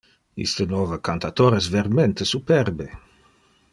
Iste 0.43 0.65
nove 0.71 0.97
cantator 1.09 1.57
es 1.59 1.67
vermente 1.75 2.29
superbe. 2.31 2.89